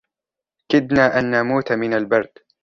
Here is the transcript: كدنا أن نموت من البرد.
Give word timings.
كدنا 0.69 1.19
أن 1.19 1.31
نموت 1.31 1.71
من 1.71 1.93
البرد. 1.93 2.31